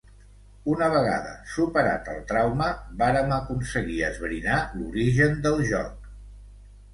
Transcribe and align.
Una 0.75 0.85
vegada 0.93 1.33
superat 1.55 2.09
el 2.13 2.23
trauma, 2.31 2.69
vàrem 3.03 3.35
aconseguir 3.37 3.99
esbrinar 4.09 4.57
l'origen 4.81 5.39
del 5.45 5.63
joc. 5.75 6.11